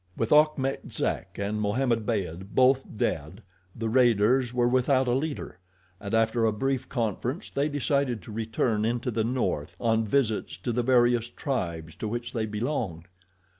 With 0.17 0.31
Achmet 0.33 0.89
Zek 0.91 1.37
and 1.37 1.61
Mohammed 1.61 2.07
Beyd 2.07 2.55
both 2.55 2.83
dead, 2.97 3.43
the 3.75 3.87
raiders 3.87 4.51
were 4.51 4.67
without 4.67 5.05
a 5.05 5.11
leader, 5.13 5.59
and 5.99 6.11
after 6.15 6.43
a 6.43 6.51
brief 6.51 6.89
conference 6.89 7.51
they 7.51 7.69
decided 7.69 8.23
to 8.23 8.31
return 8.31 8.83
into 8.83 9.11
the 9.11 9.23
north 9.23 9.75
on 9.79 10.03
visits 10.07 10.57
to 10.63 10.71
the 10.71 10.81
various 10.81 11.29
tribes 11.29 11.93
to 11.97 12.07
which 12.07 12.33
they 12.33 12.47
belonged. 12.47 13.05